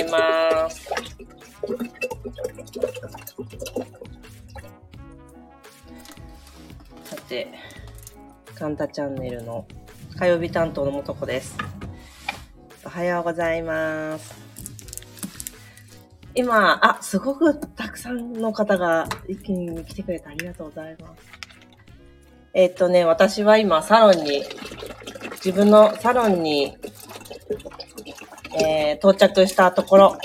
[0.00, 0.88] います。
[7.04, 7.48] さて、
[8.54, 9.66] カンタチャンネルの
[10.16, 11.56] 火曜日担当のもとこです。
[12.84, 14.34] おはようございます。
[16.34, 21.22] 今、あ、すごくたくさんの方が一気に来てくれてありがとうございます。
[22.52, 24.42] えっとね、私は今サロンに、
[25.34, 26.76] 自分のサロンに、
[28.54, 30.18] えー到着したところ、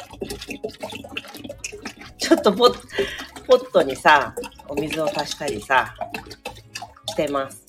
[2.17, 2.75] ちょっとポッ
[3.47, 4.33] ポットにさ、
[4.67, 5.93] お水を足したりさ、
[7.07, 7.63] してます。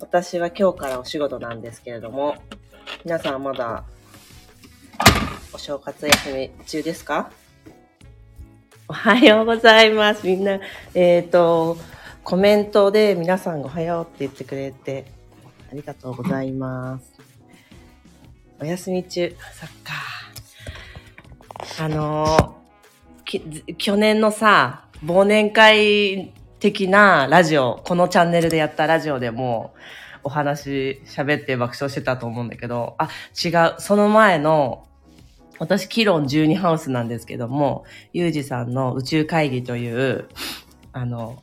[0.00, 2.36] 私は今日からお仕事なんですけれども、
[3.04, 3.84] 皆さんまだ
[5.52, 7.30] お正月休み中ですか？
[8.88, 10.26] おはようございます。
[10.26, 10.60] みんな、
[10.94, 11.78] えっ、と、
[12.24, 15.06] コメントで皆さんおはようって言ってくれて、
[15.70, 17.11] ありがとうございます。
[18.62, 19.92] お休み中、そっか。
[21.80, 22.62] あの
[23.24, 23.40] き
[23.74, 29.74] 去年のさ、忘年会的なラジオ、このチャンネルでやったラジオでも
[30.22, 33.08] お話喋って爆笑してたと思うんだけど、あ、
[33.44, 33.74] 違う。
[33.80, 34.86] その前の、
[35.58, 40.28] 私、キロン12ハウスなんですけども、ユージさんの宇宙会議という、
[40.92, 41.42] あの、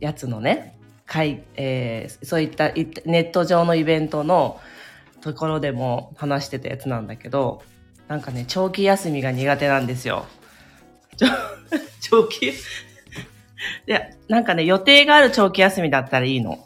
[0.00, 4.58] やつのね、会、えーそういったネット上のイベントの
[5.20, 7.62] ところでも話してたやつなんだけど、
[8.08, 10.26] なんかね、長期休みが苦手なんですよ。
[12.00, 12.48] 長期？
[12.48, 12.52] い
[13.86, 16.64] や、なんかね、予定がある長期休みだったらいいの。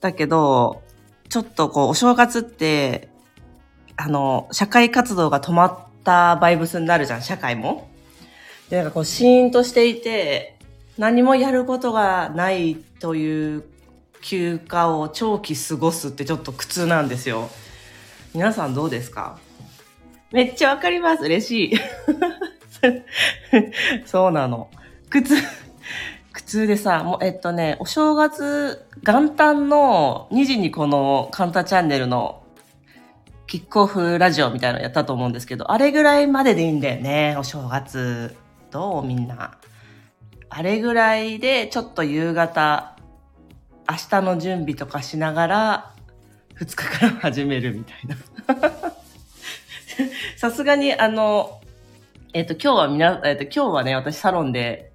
[0.00, 0.82] だけど、
[1.28, 3.08] ちょっとこう、お正月って、
[3.96, 7.88] あの、社会活動が止まったバイブスになるじゃん、社会も。
[8.68, 10.56] で、なんかこう、シーンとしていて、
[10.98, 13.64] 何もやることがないという
[14.22, 17.50] 休暇を長期過ごすってちょっと苦痛なんですよ。
[18.34, 19.38] 皆さんどうですか？
[20.32, 21.24] めっちゃわかります。
[21.24, 21.76] 嬉しい。
[24.06, 24.70] そうなの。
[25.10, 25.34] 苦痛、
[26.32, 32.44] 苦痛でさ、もう、えっとね、お正月、元旦の2時にこのカンタチャンネルの
[33.48, 38.36] キックオフラジオみたいなのやったと思うんですけど、あれぐらいまででいいんだよね、お正月。
[38.70, 39.04] どう？
[39.04, 39.58] みんな。
[40.48, 42.96] あれぐらいで、ちょっと夕方、
[43.90, 45.94] 明日の準備とかしながら、
[46.60, 48.16] 2日から始めるみたいな。
[50.38, 51.60] さすがに、あの、
[52.32, 54.92] えっ、と、今日はみな、えっ、と、今日はね、私サロンで、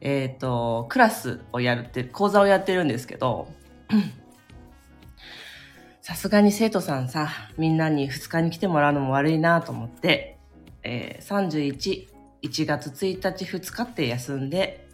[0.00, 3.52] えっ、と、クラスをやるって、講座をやってるんですけど、
[6.00, 10.38] さすがに生徒さんさ、みんなに2日に来てもらうのも悪いなと思って、
[10.84, 12.08] えー、31、
[12.42, 14.88] 1月1日2日って休んで、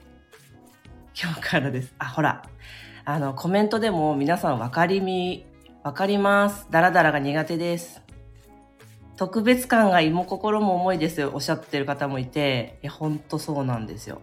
[1.17, 1.95] 今日からです。
[1.99, 2.43] あ、ほら、
[3.07, 5.45] あの、コメントでも皆さん分かりみ、
[5.83, 6.67] 分かります。
[6.71, 8.01] ダラダラが苦手です。
[9.17, 14.23] 特別感が胃も心も重いですよ、おっしゃってる方もいて、いや、ほんとそうなんですよ。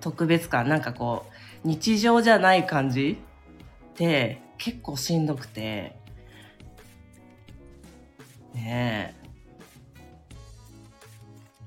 [0.00, 1.26] 特別感、なんかこ
[1.64, 3.18] う、日常じゃない感じ
[3.90, 5.94] って結構しんどくて、
[8.54, 9.28] ねえ。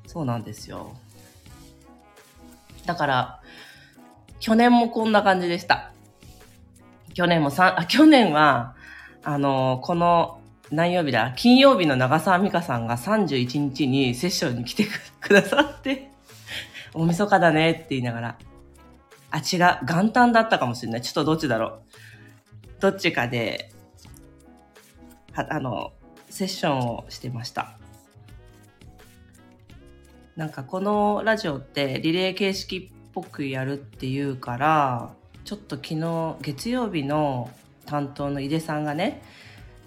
[0.07, 0.95] そうなんですよ。
[2.87, 3.41] だから、
[4.39, 5.91] 去年もこんな感じでした。
[7.15, 8.75] 去年もさ、あ、去年は、
[9.23, 11.31] あの、この、何曜日だ？
[11.35, 14.89] 金曜日の長澤美香さんが31日にセッションに来てく
[15.21, 16.09] くださって、
[16.93, 18.37] 大晦日だねって言いながら、
[19.31, 21.01] あ、違う、元旦だったかもしれない。
[21.01, 22.81] ちょっとどっちだろう。
[22.81, 23.71] どっちかで、
[25.31, 25.93] は、あの、
[26.29, 27.77] セッションをしてました。
[30.35, 35.13] なんかこのラジオってリレー形式っぽくやるっていうから、
[35.45, 37.51] ちょっと昨日月曜日の
[37.85, 39.21] 担当の井出さんがね、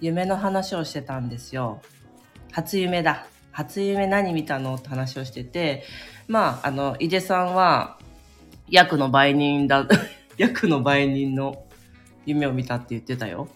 [0.00, 1.82] 夢の話をしてたんですよ。
[2.52, 3.26] 初夢だ。
[3.50, 5.82] 初夢何見たのって話をしてて、
[6.28, 7.98] まあ、あの、井出さんは、
[8.69, 9.84] 役の売人だ、
[10.38, 11.64] 役の売人の
[12.25, 13.49] 夢を見たって言ってたよ。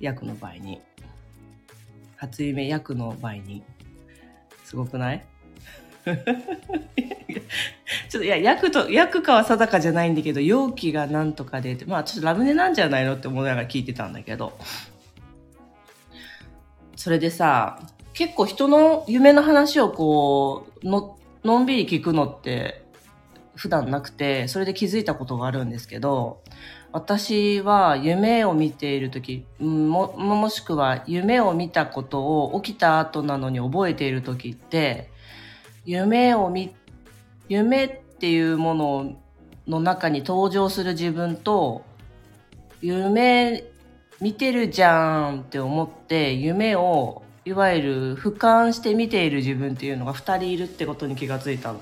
[0.00, 0.82] 役の売人。
[2.16, 3.64] 初夢役の売人。
[4.64, 5.24] すごくない？
[8.08, 14.58] ちょっといや、役と、役かは定かじゃないんだけど、容器がなんとかで、まあちょっとラムネなんじゃないのって思いながら聞いてたんだけど。
[16.96, 17.80] それでさ、
[18.14, 22.84] 結構人の夢の話をこう、の、のんびり聞くのって
[23.56, 26.42] 普段なくて、それで気づいたことがあるんですけど、
[26.92, 35.10] 私は夢を見ているとき、うんも、もしくは夢を見たことを起きた後なのに覚えているときって、
[35.84, 36.74] 夢を見、
[37.52, 39.16] 夢っていうもの
[39.68, 41.84] の中に登場する自分と、
[42.80, 43.64] 夢
[44.22, 51.80] 見てるじゃんって思って夢をいわゆる俯瞰して見ている自分っていうのが2人いるってことに気がついたの。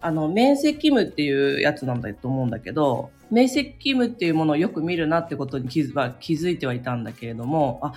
[0.00, 7.94] あの、面積務っていうやつなんだと思うんだけど、面積務っていうものをよく見るなってことに気づ気づいてはいたんだけれども、あ、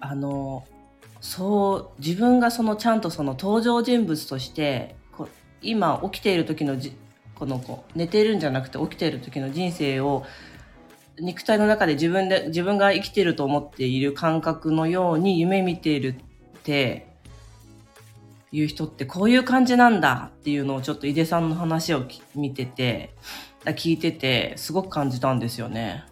[0.00, 0.64] あの、
[1.20, 5.28] そう、自分がそのちゃんとその登場人物としてこ、
[5.62, 6.96] 今起きている時のじ
[7.34, 10.24] この子、寝ているんじゃなくて起きている時の人生を
[11.18, 17.08] 肉体の中で自分で、自分が生きていると思っている感覚のように夢見ているって
[18.52, 22.04] いう人ってこういう感じなんだっていうのをちょっと井出さんの話を
[22.34, 23.14] 見てて、
[23.64, 26.04] 聞いてて、すごく感じたんですよね。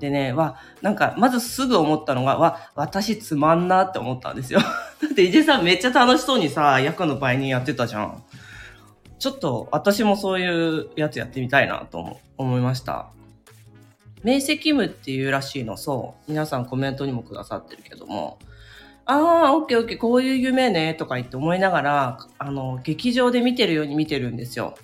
[0.00, 4.60] でね、わ、なんか、まずすぐ思ったのが、わ、私つまんなって思ったんですよ。
[5.02, 8.22] だって井出さんめっちゃ楽しそうにさ、役の倍にやってたじゃん。
[9.18, 13.08] ちょっと私もそういうやつやってみたいなと思いました。
[14.22, 16.30] 明晰夢っていうらしいの、そう。
[16.30, 18.38] 皆さんコメントにもくださってるけども、
[19.10, 24.76] ああ、オッケーオッケー、こういう夢ね、とか言って思いながら、あの、劇場で見てるように見てるんですよ。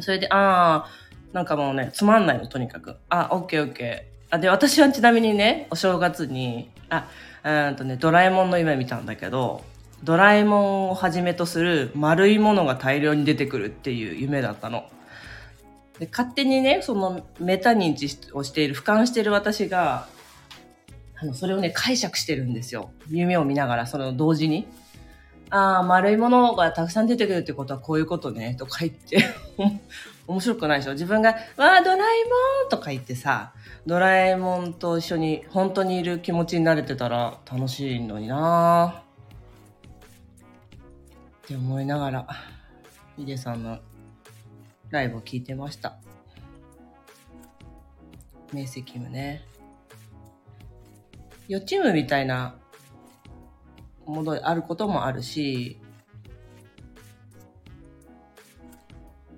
[0.00, 0.88] それで、ああ、
[1.32, 2.96] なんかもうね、つまんないの、とにかく。
[3.08, 4.11] あ、オッケーオッケー。
[4.32, 7.06] あ、で、私はちなみにね、お正月に、あ、
[7.44, 9.62] うんとね、ドラえもんの夢見たんだけど、
[10.02, 14.84] ドラえもんをはじめとする丸いものが大量に出てくるっていう夢だったの。
[15.98, 20.06] で勝手にね、そのメタ認知をしている、俯瞰している私が、
[21.20, 22.90] あの、それをね、解釈してるんですよ。
[23.10, 24.66] 夢を見ながら、その同時に。
[25.50, 29.18] ああ、丸いものがたくさん出てくるってことはこういうことね、とか言って
[30.26, 30.92] 面白くないでしょ？
[30.94, 33.52] 自分が、わあ、ドラえもんとか言ってさ、
[33.84, 39.02] ドラえもんと一緒に本当にいる気持ちになれてたら楽しいのにな
[41.44, 42.28] って思いながら、
[43.16, 43.80] ヒデさんの
[44.90, 45.96] ライブを聞いてました。
[48.52, 49.42] 明晰夢ね。
[51.48, 52.54] 予知夢みたいな
[54.06, 55.80] ものあることもあるし、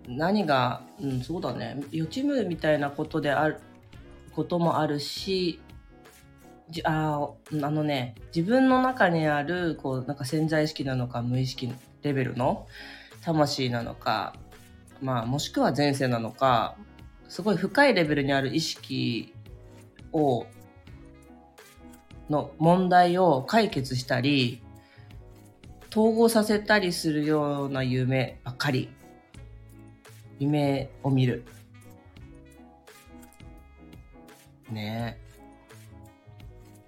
[0.06, 1.82] 何が、うん、そうだね。
[1.93, 3.61] 予知夢みたいなことである、
[4.35, 5.61] こともあるし、
[6.71, 11.73] じああのね、自分の中にある、こう、なんか潜在意識なのか、無意識
[12.03, 12.67] レベルの
[13.23, 14.35] 魂なのか、
[15.03, 16.77] まあ、もしくは前世なのか、
[17.29, 19.35] すごい深いレベルにある意識
[20.13, 20.47] を、
[22.31, 24.63] の問題を解決したり、
[25.91, 28.89] 統合させたりするような夢ばっかり。
[30.41, 31.45] 夢を見る。
[34.71, 35.19] ね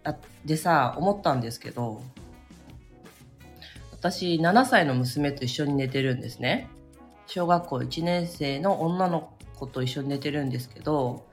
[0.04, 0.10] え。
[0.10, 2.02] あ、でさ、思ったんですけど、
[3.92, 6.68] 私、7歳の娘と一緒に寝てるんですね。
[7.26, 11.26] 小学校1年生の女の子と一緒に寝てるんですけど、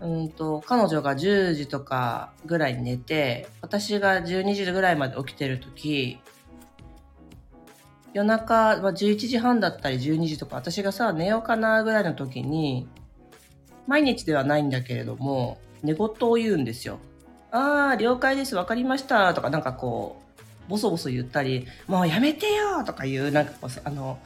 [0.00, 6.20] うんと、彼女が10時とかぐらいに寝て、私が12時ぐらいまで起きてる時、
[8.12, 12.88] 夜中、まあ、11時半だったり12時とか、私がさ、寝ようかなぐらいの時に、
[13.86, 16.98] 毎日ではないんだけれども、寝言を言うんですよ。
[17.50, 20.20] ああ、了解です、わかりました、とかなんかこ
[20.66, 24.18] う、ボソボソ言ったり、もうやめてよとかいう、なんかこう、あの、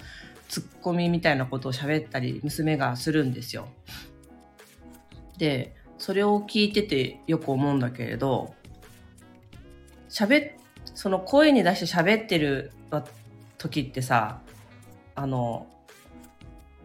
[0.48, 3.68] ツッコミみたいなことを喋ったり娘がするんですよ。
[5.36, 8.54] で、それを聞いててよく思うんだけれど、
[10.08, 10.52] 喋
[10.94, 12.72] その声に出して喋ってる
[13.58, 14.40] 時ってさ、
[15.14, 15.66] あの、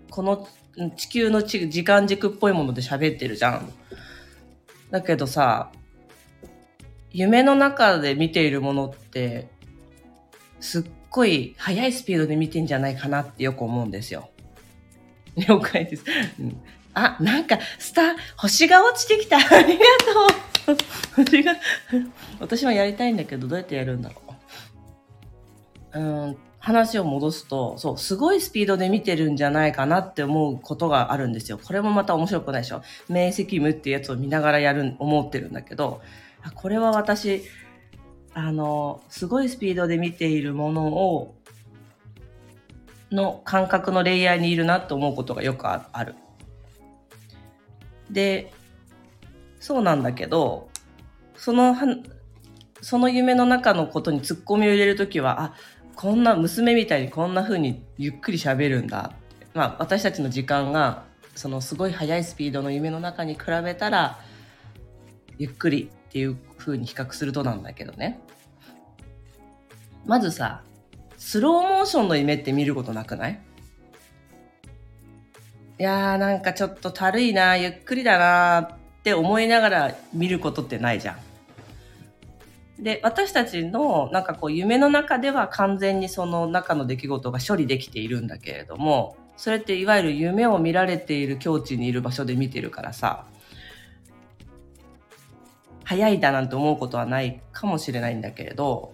[0.10, 0.48] この
[0.96, 3.72] 地球の時間軸っぽいもので喋ってるじゃん。
[4.92, 5.72] だけどさ、
[7.12, 9.48] 夢の中で見ているものって、
[10.60, 14.30] すっごい速いスピードで見てんじゃないかなってよく思うんですよ。
[15.36, 16.04] 了解です。
[16.94, 18.06] あ、なんか、スター、
[18.38, 19.38] 星が落ちてきた。
[19.42, 19.86] ありが
[20.66, 21.24] とう。
[21.24, 21.56] 星が、
[22.40, 24.22] 私はやりたいんだけど、どうやってやるんだろ
[25.96, 26.00] う。
[26.00, 31.60] うん、話を戻すと、そう、すごいスピードで見てるんじゃないかなって思うことがあるんですよ。
[31.62, 32.82] これもまた面白くないでしょ。
[33.10, 36.02] 明晰夢っていうやつを見ながらやる、思ってるんだけど、
[36.56, 37.44] これは私、
[38.34, 41.36] あの、すごいスピードで見ているものを、
[43.12, 46.16] の感覚のレイヤーにいるなと思うことがよくある。
[48.10, 48.54] で、
[49.60, 50.70] そうなんだけど、
[51.36, 51.76] その、
[52.80, 55.54] その夢の中のことにツッコミを入れるときは、あ、
[55.96, 59.14] こんな娘みたいにこんな風にゆっくり喋るんだ。
[59.54, 64.20] まあ私たちの時間が、そのすごい速いスピードの夢の中に比べたら、
[65.38, 68.20] ゆっくりっていう風に比較するとなんだけどね。
[70.06, 70.62] まずさ、
[71.18, 73.40] スローモーションの夢って見ることなくない？
[75.80, 81.18] いやーなんかちょっとたるいな、ゆっくりだなって思いながら見ることってないじゃん。
[82.80, 93.26] で、私たちのなんかこう夢の中では完全にその中の出来事が処理できているんだけれども、それっていわゆる夢を見られている境地にいる場所で見てるからさ、
[95.84, 98.94] 早いだなんて思うことはないかもしれないんだけれど、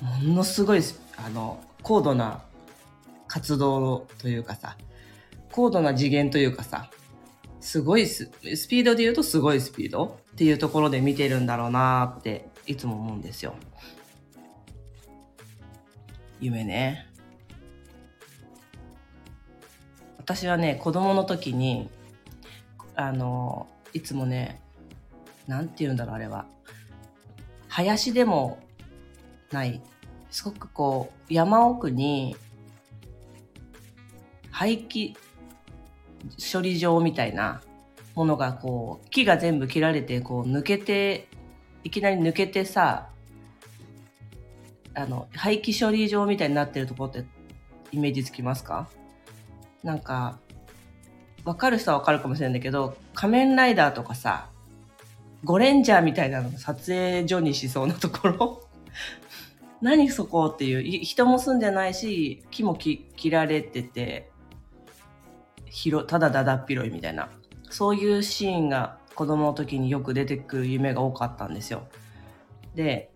[0.00, 0.80] ものすごい、
[1.16, 2.42] あの、高度な
[3.26, 4.76] 活動というかさ、
[5.52, 6.90] 高度な次元というかさ、
[7.60, 13.54] すごいススピードで言うとすごいスピードっていうところで見てるんだろうなっていつも思うんですよ。
[16.40, 17.06] 夢ね。
[20.18, 21.90] 私はね、子供の時に、
[22.94, 24.60] あの、いつもね、
[25.46, 26.46] なんて言うんだろう、あれは。
[27.68, 28.58] 林でも
[29.52, 29.82] ない、
[30.30, 32.36] すごくこう、山奥に、
[34.50, 35.14] 廃棄
[36.52, 37.60] 処理場みたいな
[38.14, 41.28] ものがこう、木が全部切られて、こう、抜けて、
[41.84, 43.08] いきなり抜けてさ、
[44.94, 47.24] あの、廃棄処理場みたいになってるとこって
[47.92, 48.88] イメージつきますか？
[49.82, 50.38] なんか、
[51.44, 54.48] わかる人はわかるかもしれないけど、仮面ライダーとかさ、
[55.44, 58.60] ゴレンジャーみたいなの撮影所にしそうなところ？
[59.82, 64.30] 何そこっていう、人も住んでないし、木も切られてて、
[65.66, 67.28] 広、ただだだっ広いみたいな。
[67.68, 71.86] そういうシーンが子供の時によく出てくる夢が多かったんですよ。
[72.74, 73.10] で、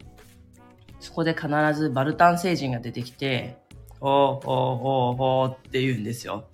[1.00, 3.58] そこで必ずバルタン星人が出てきて、
[4.00, 6.46] おーおーおーおって言うんですよ。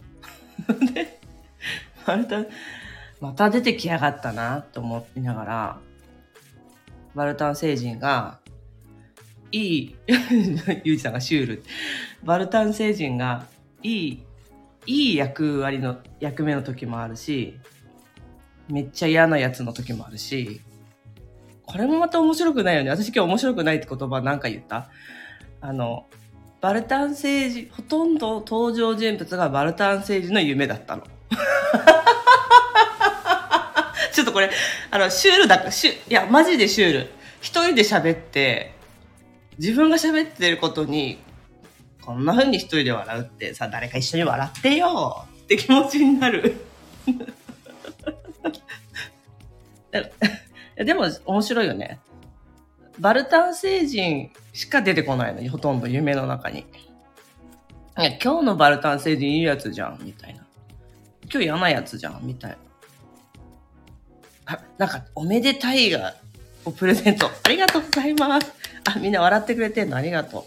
[0.95, 1.21] で、
[2.07, 2.47] バルタン、
[3.21, 5.81] また出てきやがったなと思いながら、
[7.15, 8.41] バルタン星人が、
[9.53, 9.97] いい、
[10.85, 11.63] ゆうじさんがシュール。
[12.25, 13.47] バルタン星人が、
[13.83, 14.23] いい、
[14.87, 17.59] いい役割の、役目の時もあるし、
[18.69, 20.61] めっちゃ嫌なやつの時もあるし、
[21.67, 22.91] これもまた面白くないよね。
[22.91, 24.89] 私今日面白くないって言葉なんか言った？
[25.61, 26.07] あの、
[26.61, 31.03] バルタン星人、ほとんど登場人物がバルタン星人の夢だったの。
[34.13, 34.51] ちょっとこれ、
[34.91, 37.11] あの、シュールだか、シュ、いや、マジでシュール。
[37.41, 38.73] 一人で喋って、
[39.59, 41.19] 自分が喋ってることに、
[42.03, 46.55] こんな風に一人で笑うってさ、誰か一緒に笑ってよって気持ちになる。
[50.77, 52.01] でも面白いよね。
[52.99, 56.67] バルタン星人しか出てこないのに、ほとんど夢の中に。
[57.97, 60.45] 今日のバルタン星人いいやつじゃん、みたいな。
[61.23, 62.57] 今日嫌なやつじゃん、みたいな。
[64.47, 66.15] あ、なんか、おめでたいが、
[66.65, 67.31] をプレゼント。
[67.43, 68.53] ありがとうございます。
[68.85, 70.45] あ、みんな笑ってくれてんのありがとう。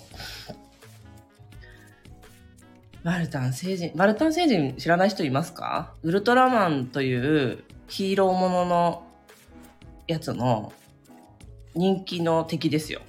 [3.04, 5.94] バルタン星人、バルタン星人知らない人いますか？
[6.04, 9.08] ウルトラマンというヒーローものの
[10.08, 10.74] やつの
[11.76, 13.02] 人気の敵ですよ。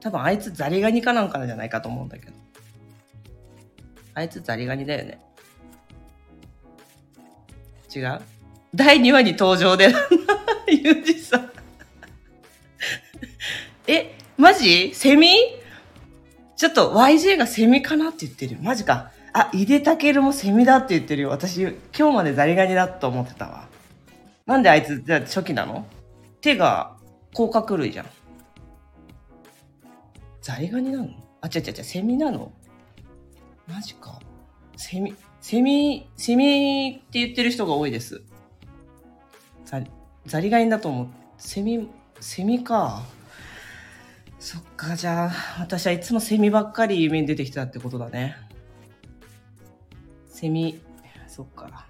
[0.00, 2.32] 多分あいつザリガニかなんかじゃないかと思うんだけど。
[4.14, 5.20] あいつザリガニだよね。
[7.94, 8.20] 違う？
[8.74, 9.86] 第2話に登場で、
[10.68, 11.50] ユージさん。
[13.86, 14.94] え、マジ？
[14.94, 15.34] セミ？
[16.56, 18.60] ちょっと YJ がセミかなって言ってるよ。
[18.62, 19.12] マジか。
[19.38, 21.28] あ、井出武もセミだって言ってるよ。
[21.28, 23.68] 私、今日までザリガニだと思ってたわ。
[24.46, 25.86] なんであいつ、じゃ初期なの？
[26.40, 26.96] 手が
[27.34, 28.06] 甲殻類じゃん。
[30.40, 31.10] ザリガニなの？
[31.42, 32.50] あ、違う違う違う、セミなの？
[33.68, 34.18] マジか。
[34.78, 38.22] セミ、セミ、セミって言ってる人が多いです。
[39.66, 39.82] ザ
[40.24, 41.08] ザリガニだと思う。
[41.36, 41.90] セミ、
[42.20, 43.02] セミか。
[44.38, 48.34] そっか、じゃあ、私はいつもセミばっかり夢に出てきたってことだね。
[50.36, 50.78] セミ、
[51.26, 51.86] そっか。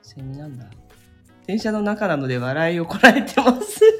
[0.00, 0.64] セミなんだ。
[1.46, 3.78] 電車の中なので笑いをこらえてます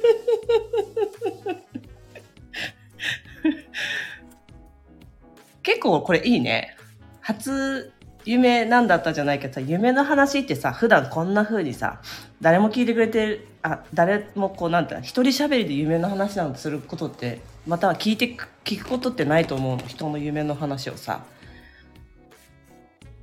[5.63, 6.79] 結構これいいね。
[7.21, 7.93] 初
[8.25, 12.01] 夢なんだったじゃないけどさ、夢の話ってさ、普段こんな風にさ、
[12.41, 19.87] 誰も聞いてくれてる、あ、誰もこうなんて一人喋りで夢の話なんてすることって、または聞いて、聞くことってないと思うの。
[19.87, 21.23] 人の夢の話をさ。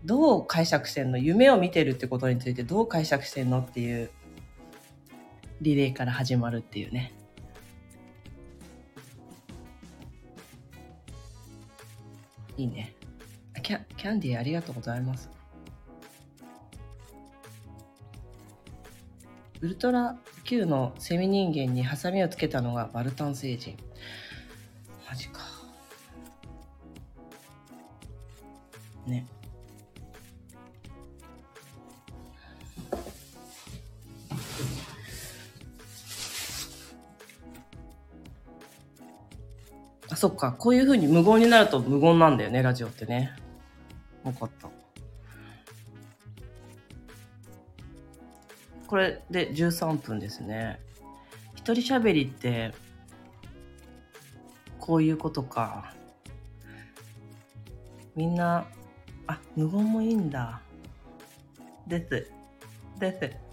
[0.08, 1.18] どう解釈してんの？
[1.18, 4.10] 夢を見てるってことについてどう解釈してんのっていう
[5.60, 7.14] リレーから始まるっていうね。
[12.56, 12.94] いいね。
[13.62, 15.30] キャキャンディーありがとうございます。
[19.60, 23.76] ウルトラ Q のセミ人間にハサミをつけたのがバルタン星人。
[25.10, 25.42] マジか。
[29.06, 29.28] ね。
[40.18, 40.52] そっか。
[40.52, 43.36] こういう風に無言になると無言なんだよね、ラジオってね。
[44.24, 44.68] わかった。
[48.88, 50.80] これで13分ですね。
[51.54, 52.74] 一人喋りって、
[54.80, 55.94] こういうことか。
[58.16, 58.66] みんな、
[59.28, 60.62] あ、無言もいいんだ。
[61.86, 62.32] です。
[63.00, 63.47] です。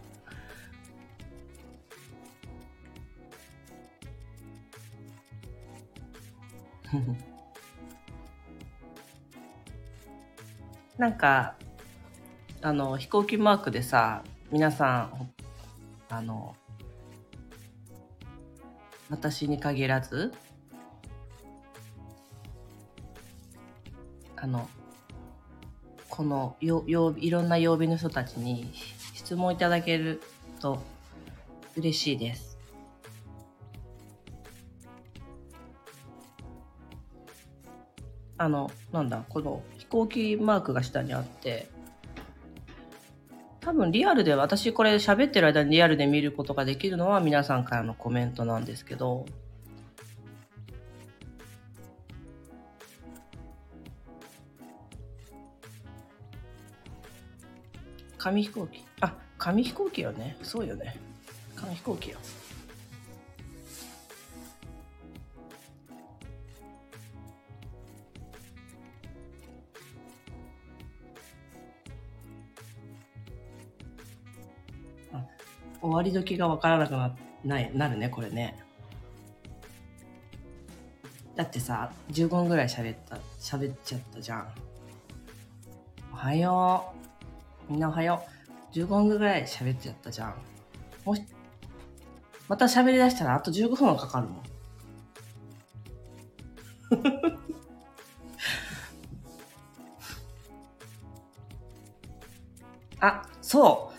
[10.98, 11.56] なんか、
[12.62, 15.30] あの、飛行機マークでさ、皆さん、
[16.08, 16.56] あの、
[19.10, 20.32] 私に限らず、
[24.36, 24.68] あの、
[26.08, 28.72] このよよいろんな曜日の人たちに
[29.14, 30.22] 質問いただける
[30.60, 30.80] と
[31.76, 32.53] 嬉しいです。
[38.44, 41.66] あの、なんだ、この飛行機マークが下にあって、
[43.60, 49.24] 多分リアルで私これ喋ってる間にリアルで見ることができるのは皆さんからのコメントなんですけど、
[58.18, 58.84] 紙飛行機。
[59.00, 60.36] あ、紙飛行機よね。
[60.42, 60.96] そうよね。
[61.56, 62.18] 紙飛行機よ。
[75.94, 78.58] 終わり時が分からなくなないなるねこれね。
[81.36, 84.48] だってさ15分ぐらい喋った喋っちゃったじゃん。
[86.12, 86.92] おはよ
[87.68, 87.72] う。
[87.72, 88.24] みんなおはよ
[88.72, 88.76] う。
[88.76, 90.34] 15分ぐらい喋っちゃったじゃん。
[91.04, 91.22] もし
[92.48, 94.42] また喋り出したらあと15分はかかるもん。
[103.00, 103.93] あそう。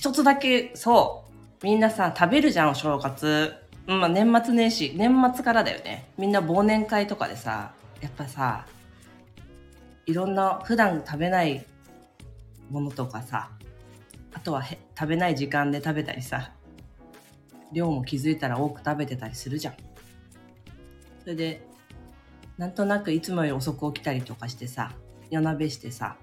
[0.00, 1.26] 一つだけ、そ
[1.60, 1.62] う。
[1.62, 3.52] みんなさ、食べるじゃん、お正月。
[3.86, 6.08] まあ、年末年始、年末からだよね。
[6.16, 8.64] みんな忘年会とかでさ、やっぱさ、
[10.06, 11.66] いろんな普段食べない
[12.70, 13.50] ものとかさ、
[14.32, 16.50] あとは食べない時間で食べたりさ、
[17.70, 19.74] 量も気づいたら多く食べてたりするじゃん。
[21.24, 21.60] それで、
[22.56, 24.92] なんとなくいつもより遅く起きたりとかしてさ、
[25.28, 26.16] 夜鍋してさ、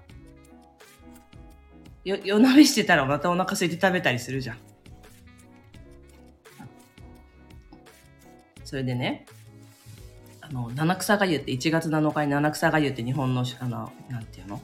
[2.04, 4.58] よ夜鍋してたらまたお腹空いて食べたりするじゃん。
[8.64, 9.24] それでね、
[10.42, 14.60] あの、七草がゆって1月7日に七草がゆって日本の、あの、なんていうの？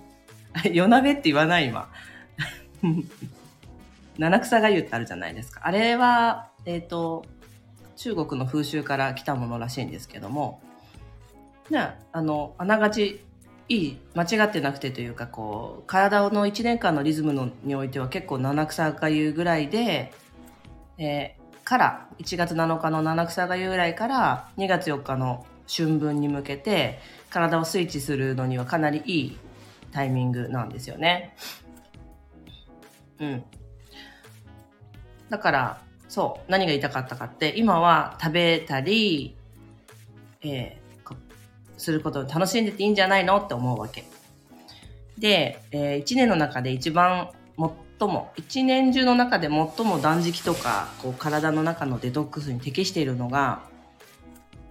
[0.73, 1.91] 夜鍋って言わない今。
[4.19, 5.63] 七草がゆってあるじゃないですか。
[5.65, 7.25] あれは、えっ、ー、と、
[7.97, 10.61] 中国の風習から来たものらしいんですけども、
[11.71, 13.25] ね、あの、あながち
[13.69, 20.13] いい間違ってなくてというかこう体の1年間のリズムのにおいては結構七草がゆぐらいで、
[20.99, 26.99] えー、から1月7日の七草がゆぐらいから2月4日の春分に向けて
[27.31, 29.39] 体をスイッチするのにはかなりいい
[29.93, 31.35] タイミングなんですよね。
[33.19, 33.45] うん。
[35.31, 39.35] だからそう何が言いたかったかって今は食べたり、
[40.43, 40.84] えー
[41.77, 44.05] することを楽しんでていいんじゃないのって思うわけ。
[45.19, 47.31] で、えー、1年の中で一番
[47.99, 53.63] 最も、一年中の中で最も断食とか、こう体の中のデトックスに適しているのが、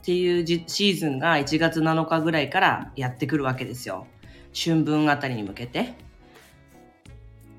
[0.01, 4.05] っていうシーズンが1月7日ぐらいからやってくるわけですよ。
[4.53, 5.93] 春分あたりに向けて。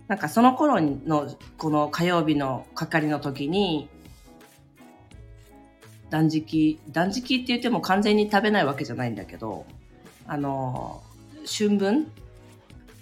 [0.09, 3.88] なんかその頃のこの火曜日の係の時に
[6.14, 9.66] 断食、断食って言っても完全に食べないわけじゃないんだけど、
[10.29, 11.03] あの、
[11.44, 12.07] 春分？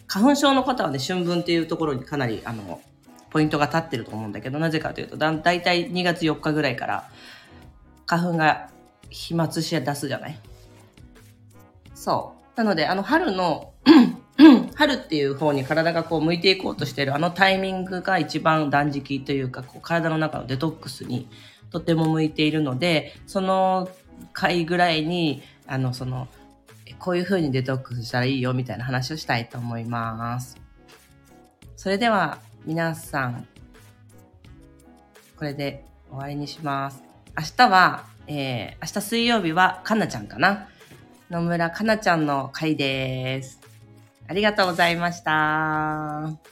[0.07, 2.81] 花粉症の方はね、春分っていうところにかなり、あの、
[3.29, 7.11] ポイントが立ってると思うんだけど、なぜかというと、だ、だいたい2月4日ぐらいから、
[8.07, 8.71] 花粉が
[9.11, 10.39] 飛沫し出すじゃない？
[11.95, 12.59] そう。
[12.59, 13.75] なので、あの、春の
[14.75, 21.29] 春っていう方に体がこう向いていこうとしてるあのタイミングが一番断食というか、こう体の中のデトックスに
[21.73, 23.89] とても向いているので、その
[24.33, 26.29] 回ぐらいに、あの、その、
[26.99, 30.57] こういう風にデトックスしたらいいよみたいな話をしたいと思います。
[31.77, 33.49] それでは皆さん、
[35.37, 37.03] これで終わりにします。
[37.37, 40.69] 明日は、えー、明日水曜日はかなちゃんかな。
[41.31, 43.59] 野村かなちゃんの回です。
[44.29, 46.52] ありがとうございました。